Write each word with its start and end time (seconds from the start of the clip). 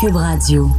Cube 0.00 0.14
Radio. 0.14 0.70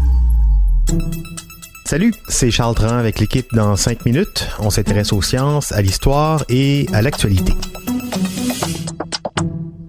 Salut, 1.84 2.14
c'est 2.29 2.52
Charles 2.52 2.76
Tran 2.76 2.98
avec 2.98 3.19
l'équipe 3.19 3.48
dans 3.53 3.76
5 3.76 4.05
minutes. 4.05 4.47
On 4.60 4.70
s'intéresse 4.70 5.12
aux 5.12 5.22
sciences, 5.22 5.74
à 5.74 5.81
l'histoire 5.81 6.46
et 6.47 6.86
à 6.94 7.02
l'actualité. 7.02 7.52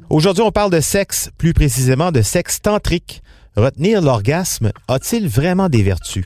Aujourd'hui, 0.09 0.43
on 0.43 0.51
parle 0.51 0.73
de 0.73 0.81
sexe, 0.81 1.31
plus 1.39 1.55
précisément 1.55 2.11
de 2.11 2.23
sexe 2.23 2.61
tantrique. 2.61 3.23
Retenir 3.57 4.03
l'orgasme 4.03 4.73
a-t-il 4.89 5.29
vraiment 5.29 5.69
des 5.69 5.85
vertus? 5.85 6.25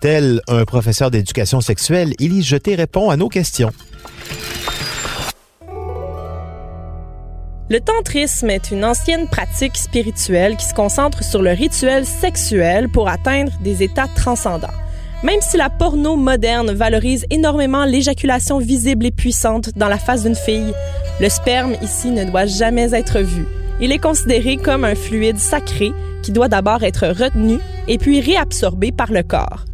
Tel 0.00 0.42
un 0.46 0.64
professeur 0.64 1.10
d'éducation 1.10 1.60
sexuelle, 1.60 2.14
Élise 2.20 2.44
Jeté 2.44 2.76
répond 2.76 3.10
à 3.10 3.16
nos 3.16 3.28
questions. 3.28 3.72
Le 7.72 7.80
tantrisme 7.80 8.50
est 8.50 8.70
une 8.70 8.84
ancienne 8.84 9.28
pratique 9.28 9.78
spirituelle 9.78 10.58
qui 10.58 10.66
se 10.66 10.74
concentre 10.74 11.24
sur 11.24 11.40
le 11.40 11.52
rituel 11.52 12.04
sexuel 12.04 12.90
pour 12.90 13.08
atteindre 13.08 13.50
des 13.62 13.82
états 13.82 14.08
transcendants. 14.08 14.76
Même 15.22 15.40
si 15.40 15.56
la 15.56 15.70
porno 15.70 16.16
moderne 16.16 16.72
valorise 16.72 17.24
énormément 17.30 17.86
l'éjaculation 17.86 18.58
visible 18.58 19.06
et 19.06 19.10
puissante 19.10 19.70
dans 19.74 19.88
la 19.88 19.96
face 19.96 20.24
d'une 20.24 20.34
fille, 20.34 20.74
le 21.18 21.30
sperme 21.30 21.74
ici 21.80 22.10
ne 22.10 22.24
doit 22.24 22.44
jamais 22.44 22.92
être 22.92 23.20
vu. 23.20 23.46
Il 23.80 23.90
est 23.90 23.96
considéré 23.96 24.58
comme 24.58 24.84
un 24.84 24.94
fluide 24.94 25.38
sacré 25.38 25.92
qui 26.22 26.30
doit 26.30 26.48
d'abord 26.48 26.82
être 26.82 27.06
retenu 27.06 27.56
et 27.88 27.96
puis 27.96 28.20
réabsorbé 28.20 28.92
par 28.92 29.10
le 29.10 29.22
corps. 29.22 29.64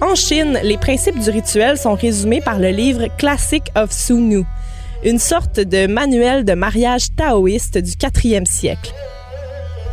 En 0.00 0.14
Chine, 0.14 0.60
les 0.62 0.78
principes 0.78 1.18
du 1.18 1.30
rituel 1.30 1.76
sont 1.76 1.94
résumés 1.94 2.40
par 2.40 2.60
le 2.60 2.68
livre 2.68 3.08
Classic 3.16 3.64
of 3.74 3.90
Sunu, 3.90 4.44
une 5.04 5.18
sorte 5.18 5.60
de 5.60 5.86
manuel 5.86 6.44
de 6.44 6.54
mariage 6.54 7.14
taoïste 7.14 7.78
du 7.78 7.92
4e 7.92 8.46
siècle. 8.46 8.92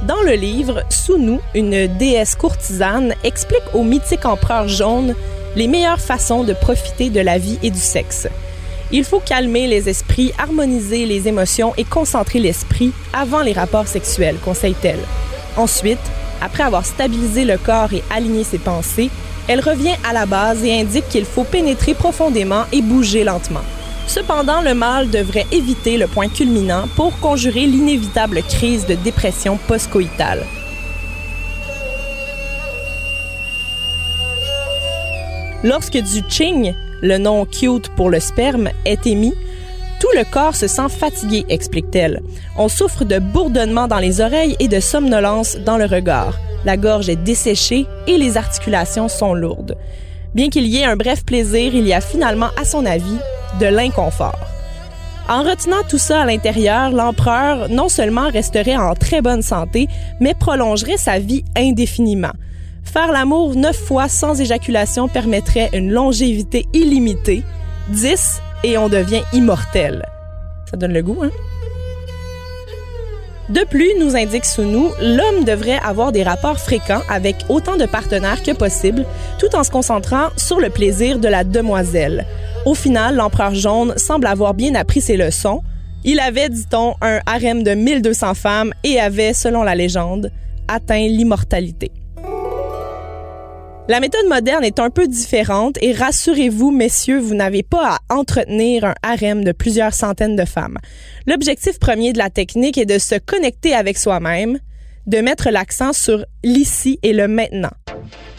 Dans 0.07 0.21
le 0.21 0.33
livre, 0.33 0.83
Sunu, 0.89 1.39
une 1.53 1.87
déesse 1.97 2.35
courtisane, 2.35 3.13
explique 3.23 3.73
au 3.73 3.83
mythique 3.83 4.25
empereur 4.25 4.67
jaune 4.67 5.15
les 5.55 5.67
meilleures 5.67 6.01
façons 6.01 6.43
de 6.43 6.53
profiter 6.53 7.09
de 7.09 7.19
la 7.19 7.37
vie 7.37 7.59
et 7.61 7.69
du 7.69 7.79
sexe. 7.79 8.27
Il 8.91 9.03
faut 9.03 9.19
calmer 9.19 9.67
les 9.67 9.89
esprits, 9.89 10.33
harmoniser 10.37 11.05
les 11.05 11.27
émotions 11.27 11.73
et 11.77 11.83
concentrer 11.83 12.39
l'esprit 12.39 12.91
avant 13.13 13.41
les 13.41 13.53
rapports 13.53 13.87
sexuels, 13.87 14.37
conseille-t-elle. 14.43 14.99
Ensuite, 15.55 15.99
après 16.41 16.63
avoir 16.63 16.85
stabilisé 16.85 17.45
le 17.45 17.57
corps 17.57 17.93
et 17.93 18.03
aligné 18.13 18.43
ses 18.43 18.59
pensées, 18.59 19.09
elle 19.47 19.61
revient 19.61 19.95
à 20.07 20.13
la 20.13 20.25
base 20.25 20.63
et 20.63 20.79
indique 20.79 21.07
qu'il 21.09 21.25
faut 21.25 21.43
pénétrer 21.43 21.93
profondément 21.93 22.63
et 22.71 22.81
bouger 22.81 23.23
lentement. 23.23 23.61
Cependant, 24.07 24.61
le 24.61 24.73
mâle 24.73 25.09
devrait 25.09 25.47
éviter 25.51 25.97
le 25.97 26.07
point 26.07 26.29
culminant 26.29 26.87
pour 26.95 27.19
conjurer 27.19 27.65
l'inévitable 27.65 28.41
crise 28.43 28.85
de 28.85 28.95
dépression 28.95 29.57
post-coïtale. 29.67 30.43
Lorsque 35.63 35.97
du 35.97 36.21
ching, 36.29 36.75
le 37.01 37.17
nom 37.17 37.45
cute 37.45 37.89
pour 37.95 38.09
le 38.09 38.19
sperme, 38.19 38.69
est 38.85 39.07
émis, 39.07 39.33
tout 39.99 40.15
le 40.15 40.23
corps 40.23 40.55
se 40.55 40.67
sent 40.67 40.89
fatigué, 40.89 41.45
explique-t-elle. 41.49 42.21
On 42.57 42.67
souffre 42.67 43.03
de 43.03 43.17
bourdonnement 43.17 43.87
dans 43.87 43.97
les 43.97 44.21
oreilles 44.21 44.55
et 44.59 44.67
de 44.67 44.79
somnolence 44.79 45.57
dans 45.57 45.77
le 45.77 45.85
regard. 45.85 46.37
La 46.65 46.77
gorge 46.77 47.09
est 47.09 47.15
desséchée 47.15 47.87
et 48.05 48.17
les 48.17 48.37
articulations 48.37 49.07
sont 49.07 49.33
lourdes. 49.33 49.75
Bien 50.35 50.49
qu'il 50.49 50.67
y 50.67 50.77
ait 50.77 50.85
un 50.85 50.95
bref 50.95 51.23
plaisir, 51.23 51.73
il 51.73 51.87
y 51.87 51.93
a 51.93 52.01
finalement, 52.01 52.49
à 52.61 52.65
son 52.65 52.85
avis, 52.85 53.19
de 53.59 53.65
l'inconfort. 53.67 54.39
En 55.27 55.41
retenant 55.41 55.81
tout 55.89 55.97
ça 55.97 56.21
à 56.21 56.25
l'intérieur, 56.25 56.91
l'empereur 56.91 57.69
non 57.69 57.89
seulement 57.89 58.29
resterait 58.29 58.77
en 58.77 58.93
très 58.93 59.21
bonne 59.21 59.41
santé, 59.41 59.87
mais 60.19 60.35
prolongerait 60.35 60.97
sa 60.97 61.17
vie 61.17 61.43
indéfiniment. 61.55 62.33
Faire 62.83 63.11
l'amour 63.11 63.55
neuf 63.55 63.77
fois 63.77 64.07
sans 64.07 64.39
éjaculation 64.39 65.07
permettrait 65.07 65.71
une 65.73 65.91
longévité 65.91 66.67
illimitée. 66.73 67.43
10 67.89 68.41
et 68.63 68.77
on 68.77 68.87
devient 68.87 69.23
immortel. 69.33 70.05
Ça 70.69 70.77
donne 70.77 70.93
le 70.93 71.01
goût, 71.01 71.23
hein? 71.23 71.31
De 73.49 73.63
plus, 73.63 73.91
nous 73.99 74.15
indique 74.15 74.45
Sunu, 74.45 74.87
l'homme 74.99 75.43
devrait 75.45 75.79
avoir 75.83 76.11
des 76.11 76.23
rapports 76.23 76.59
fréquents 76.59 77.01
avec 77.09 77.35
autant 77.47 77.77
de 77.77 77.85
partenaires 77.85 78.41
que 78.41 78.51
possible, 78.51 79.05
tout 79.37 79.55
en 79.55 79.63
se 79.63 79.69
concentrant 79.69 80.29
sur 80.35 80.59
le 80.59 80.71
plaisir 80.71 81.19
de 81.19 81.27
la 81.27 81.43
demoiselle. 81.43 82.25
Au 82.65 82.73
final, 82.73 83.15
l'empereur 83.15 83.53
jaune 83.53 83.93
semble 83.95 84.25
avoir 84.25 84.55
bien 84.55 84.73
appris 84.73 84.99
ses 84.99 85.17
leçons. 85.17 85.61
Il 86.03 86.19
avait, 86.19 86.49
dit-on, 86.49 86.95
un 87.01 87.19
harem 87.27 87.61
de 87.61 87.75
1200 87.75 88.33
femmes 88.33 88.73
et 88.83 88.99
avait, 88.99 89.33
selon 89.33 89.61
la 89.61 89.75
légende, 89.75 90.31
atteint 90.67 91.07
l'immortalité. 91.07 91.91
La 93.87 93.99
méthode 93.99 94.27
moderne 94.27 94.63
est 94.63 94.79
un 94.79 94.89
peu 94.89 95.07
différente 95.07 95.77
et 95.79 95.93
rassurez-vous, 95.93 96.71
messieurs, 96.71 97.19
vous 97.19 97.35
n'avez 97.35 97.61
pas 97.61 97.99
à 98.09 98.15
entretenir 98.15 98.83
un 98.83 98.95
harem 99.03 99.43
de 99.43 99.51
plusieurs 99.51 99.93
centaines 99.93 100.35
de 100.35 100.45
femmes. 100.45 100.79
L'objectif 101.27 101.77
premier 101.77 102.13
de 102.13 102.17
la 102.17 102.31
technique 102.31 102.79
est 102.79 102.87
de 102.87 102.97
se 102.97 103.13
connecter 103.13 103.75
avec 103.75 103.99
soi-même, 103.99 104.57
de 105.05 105.19
mettre 105.19 105.51
l'accent 105.51 105.93
sur 105.93 106.25
l'ici 106.43 106.97
et 107.03 107.13
le 107.13 107.27
maintenant. 107.27 107.73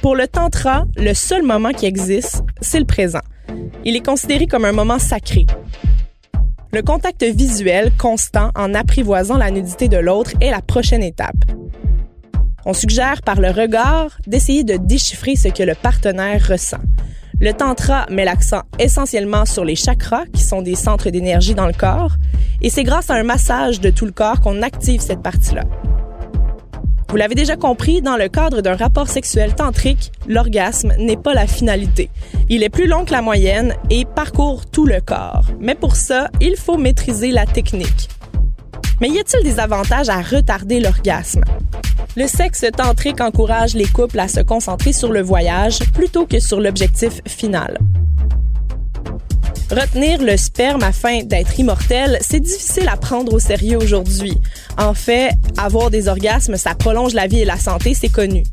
Pour 0.02 0.16
le 0.16 0.26
tantra, 0.26 0.84
le 0.96 1.14
seul 1.14 1.44
moment 1.44 1.70
qui 1.70 1.86
existe, 1.86 2.42
c'est 2.60 2.80
le 2.80 2.84
présent. 2.84 3.20
Il 3.84 3.96
est 3.96 4.04
considéré 4.04 4.46
comme 4.46 4.64
un 4.64 4.72
moment 4.72 4.98
sacré. 4.98 5.46
Le 6.72 6.82
contact 6.82 7.22
visuel 7.24 7.92
constant 7.98 8.50
en 8.54 8.74
apprivoisant 8.74 9.38
la 9.38 9.50
nudité 9.50 9.88
de 9.88 9.96
l'autre 9.96 10.32
est 10.40 10.50
la 10.50 10.60
prochaine 10.60 11.02
étape. 11.02 11.36
On 12.64 12.74
suggère 12.74 13.22
par 13.22 13.40
le 13.40 13.50
regard 13.50 14.18
d'essayer 14.26 14.64
de 14.64 14.76
déchiffrer 14.76 15.36
ce 15.36 15.48
que 15.48 15.62
le 15.62 15.74
partenaire 15.74 16.44
ressent. 16.48 16.80
Le 17.40 17.52
tantra 17.52 18.06
met 18.10 18.24
l'accent 18.24 18.62
essentiellement 18.78 19.44
sur 19.44 19.64
les 19.64 19.76
chakras, 19.76 20.24
qui 20.32 20.42
sont 20.42 20.62
des 20.62 20.74
centres 20.74 21.10
d'énergie 21.10 21.54
dans 21.54 21.66
le 21.66 21.72
corps, 21.72 22.16
et 22.62 22.70
c'est 22.70 22.82
grâce 22.82 23.10
à 23.10 23.14
un 23.14 23.22
massage 23.22 23.80
de 23.80 23.90
tout 23.90 24.06
le 24.06 24.12
corps 24.12 24.40
qu'on 24.40 24.62
active 24.62 25.00
cette 25.00 25.22
partie-là. 25.22 25.64
Vous 27.16 27.20
l'avez 27.20 27.34
déjà 27.34 27.56
compris, 27.56 28.02
dans 28.02 28.18
le 28.18 28.28
cadre 28.28 28.60
d'un 28.60 28.76
rapport 28.76 29.08
sexuel 29.08 29.54
tantrique, 29.54 30.12
l'orgasme 30.28 30.92
n'est 30.98 31.16
pas 31.16 31.32
la 31.32 31.46
finalité. 31.46 32.10
Il 32.50 32.62
est 32.62 32.68
plus 32.68 32.86
long 32.86 33.06
que 33.06 33.12
la 33.12 33.22
moyenne 33.22 33.72
et 33.88 34.04
parcourt 34.04 34.66
tout 34.66 34.84
le 34.84 35.00
corps. 35.00 35.46
Mais 35.58 35.74
pour 35.74 35.96
ça, 35.96 36.28
il 36.42 36.56
faut 36.56 36.76
maîtriser 36.76 37.30
la 37.30 37.46
technique. 37.46 38.10
Mais 39.00 39.08
y 39.08 39.18
a-t-il 39.18 39.42
des 39.42 39.58
avantages 39.60 40.10
à 40.10 40.20
retarder 40.20 40.78
l'orgasme? 40.78 41.42
Le 42.18 42.26
sexe 42.26 42.66
tantrique 42.76 43.22
encourage 43.22 43.72
les 43.72 43.86
couples 43.86 44.20
à 44.20 44.28
se 44.28 44.40
concentrer 44.40 44.92
sur 44.92 45.10
le 45.10 45.22
voyage 45.22 45.78
plutôt 45.94 46.26
que 46.26 46.38
sur 46.38 46.60
l'objectif 46.60 47.22
final. 47.26 47.78
Retenir 49.70 50.22
le 50.22 50.36
sperme 50.36 50.84
afin 50.84 51.24
d'être 51.24 51.58
immortel, 51.58 52.18
c'est 52.20 52.38
difficile 52.38 52.88
à 52.88 52.96
prendre 52.96 53.34
au 53.34 53.40
sérieux 53.40 53.78
aujourd'hui. 53.78 54.40
En 54.78 54.94
fait, 54.94 55.30
avoir 55.58 55.90
des 55.90 56.06
orgasmes, 56.06 56.56
ça 56.56 56.76
prolonge 56.76 57.14
la 57.14 57.26
vie 57.26 57.40
et 57.40 57.44
la 57.44 57.58
santé, 57.58 57.92
c'est 57.92 58.08
connu. 58.08 58.44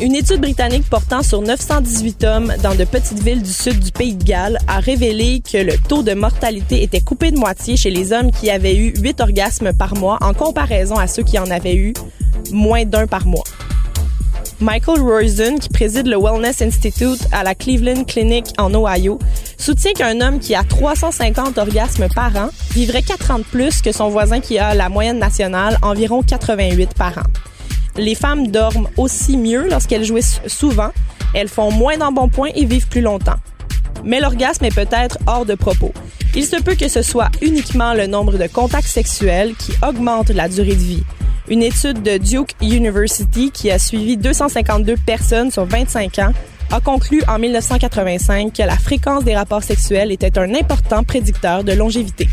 Une 0.00 0.14
étude 0.14 0.40
britannique 0.40 0.88
portant 0.88 1.22
sur 1.22 1.42
918 1.42 2.24
hommes 2.24 2.54
dans 2.62 2.74
de 2.74 2.84
petites 2.84 3.22
villes 3.22 3.42
du 3.42 3.52
sud 3.52 3.80
du 3.80 3.92
pays 3.92 4.14
de 4.14 4.24
Galles 4.24 4.58
a 4.66 4.80
révélé 4.80 5.42
que 5.42 5.58
le 5.58 5.76
taux 5.76 6.02
de 6.02 6.14
mortalité 6.14 6.82
était 6.82 7.02
coupé 7.02 7.30
de 7.30 7.38
moitié 7.38 7.76
chez 7.76 7.90
les 7.90 8.14
hommes 8.14 8.30
qui 8.30 8.48
avaient 8.48 8.76
eu 8.76 8.94
8 8.98 9.20
orgasmes 9.20 9.74
par 9.74 9.94
mois 9.94 10.18
en 10.22 10.32
comparaison 10.32 10.96
à 10.96 11.06
ceux 11.06 11.22
qui 11.22 11.38
en 11.38 11.50
avaient 11.50 11.76
eu 11.76 11.92
moins 12.50 12.86
d'un 12.86 13.06
par 13.06 13.26
mois. 13.26 13.44
Michael 14.60 15.00
Roizen, 15.00 15.58
qui 15.58 15.68
préside 15.68 16.06
le 16.06 16.16
Wellness 16.16 16.62
Institute 16.62 17.20
à 17.30 17.44
la 17.44 17.54
Cleveland 17.54 18.04
Clinic 18.04 18.46
en 18.56 18.74
Ohio, 18.74 19.18
soutient 19.58 19.92
qu'un 19.92 20.20
homme 20.20 20.38
qui 20.38 20.54
a 20.54 20.64
350 20.64 21.58
orgasmes 21.58 22.08
par 22.14 22.34
an 22.36 22.48
vivrait 22.72 23.02
4 23.02 23.30
ans 23.30 23.38
de 23.38 23.44
plus 23.44 23.82
que 23.82 23.92
son 23.92 24.08
voisin 24.08 24.40
qui 24.40 24.58
a 24.58 24.74
la 24.74 24.88
moyenne 24.88 25.18
nationale, 25.18 25.78
environ 25.82 26.22
88 26.22 26.94
par 26.94 27.18
an. 27.18 27.22
Les 27.96 28.14
femmes 28.14 28.48
dorment 28.48 28.88
aussi 28.96 29.36
mieux 29.36 29.68
lorsqu'elles 29.68 30.04
jouissent 30.04 30.40
souvent, 30.46 30.90
elles 31.34 31.48
font 31.48 31.70
moins 31.70 31.96
d'embonpoint 31.96 32.50
et 32.54 32.64
vivent 32.64 32.88
plus 32.88 33.00
longtemps. 33.00 33.36
Mais 34.04 34.20
l'orgasme 34.20 34.64
est 34.64 34.74
peut-être 34.74 35.18
hors 35.26 35.46
de 35.46 35.54
propos. 35.54 35.92
Il 36.34 36.44
se 36.44 36.56
peut 36.56 36.74
que 36.74 36.88
ce 36.88 37.02
soit 37.02 37.30
uniquement 37.40 37.94
le 37.94 38.06
nombre 38.06 38.36
de 38.36 38.46
contacts 38.46 38.88
sexuels 38.88 39.54
qui 39.56 39.72
augmente 39.86 40.28
la 40.30 40.48
durée 40.48 40.74
de 40.74 40.82
vie. 40.82 41.02
Une 41.48 41.62
étude 41.62 42.02
de 42.02 42.18
Duke 42.18 42.54
University 42.60 43.50
qui 43.50 43.70
a 43.70 43.78
suivi 43.78 44.16
252 44.16 44.96
personnes 45.06 45.50
sur 45.50 45.64
25 45.64 46.18
ans 46.18 46.32
a 46.70 46.80
conclu 46.80 47.22
en 47.28 47.38
1985 47.38 48.52
que 48.52 48.62
la 48.62 48.76
fréquence 48.76 49.24
des 49.24 49.34
rapports 49.34 49.62
sexuels 49.62 50.12
était 50.12 50.38
un 50.38 50.54
important 50.54 51.04
prédicteur 51.04 51.64
de 51.64 51.72
longévité. 51.72 52.28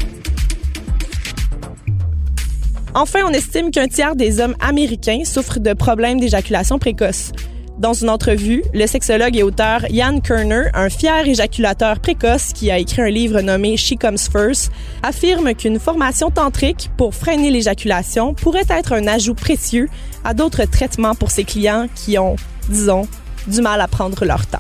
Enfin, 2.95 3.21
on 3.27 3.31
estime 3.31 3.71
qu'un 3.71 3.87
tiers 3.87 4.15
des 4.15 4.39
hommes 4.39 4.55
américains 4.59 5.23
souffrent 5.25 5.59
de 5.59 5.73
problèmes 5.73 6.19
d'éjaculation 6.19 6.77
précoce. 6.77 7.31
Dans 7.79 7.93
une 7.93 8.09
entrevue, 8.11 8.63
le 8.71 8.85
sexologue 8.85 9.35
et 9.35 9.41
auteur 9.41 9.81
Jan 9.91 10.19
Kerner, 10.19 10.65
un 10.75 10.89
fier 10.89 11.27
éjaculateur 11.27 11.99
précoce 11.99 12.53
qui 12.53 12.69
a 12.69 12.77
écrit 12.77 13.01
un 13.01 13.09
livre 13.09 13.41
nommé 13.41 13.77
She 13.77 13.95
Comes 13.99 14.19
First, 14.19 14.71
affirme 15.01 15.55
qu'une 15.55 15.79
formation 15.79 16.29
tantrique 16.29 16.91
pour 16.97 17.15
freiner 17.15 17.49
l'éjaculation 17.49 18.35
pourrait 18.35 18.65
être 18.69 18.93
un 18.93 19.07
ajout 19.07 19.33
précieux 19.33 19.89
à 20.23 20.35
d'autres 20.35 20.65
traitements 20.65 21.15
pour 21.15 21.31
ses 21.31 21.45
clients 21.45 21.87
qui 21.95 22.19
ont, 22.19 22.35
disons, 22.69 23.07
du 23.47 23.61
mal 23.61 23.81
à 23.81 23.87
prendre 23.87 24.23
leur 24.25 24.45
temps. 24.45 24.59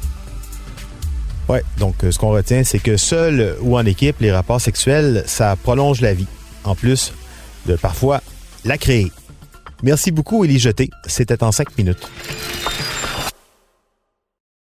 Oui, 1.49 1.59
donc 1.77 2.03
euh, 2.03 2.11
ce 2.11 2.17
qu'on 2.17 2.29
retient, 2.29 2.63
c'est 2.63 2.79
que 2.79 2.95
seul 2.97 3.57
ou 3.61 3.77
en 3.77 3.85
équipe, 3.85 4.19
les 4.21 4.31
rapports 4.31 4.61
sexuels, 4.61 5.23
ça 5.25 5.55
prolonge 5.55 6.01
la 6.01 6.13
vie. 6.13 6.27
En 6.63 6.75
plus 6.75 7.11
de 7.65 7.75
parfois 7.75 8.21
la 8.63 8.77
créer. 8.77 9.11
Merci 9.81 10.11
beaucoup, 10.11 10.45
Élie 10.45 10.59
Jeté. 10.59 10.89
C'était 11.05 11.43
en 11.43 11.51
cinq 11.51 11.77
minutes. 11.77 12.09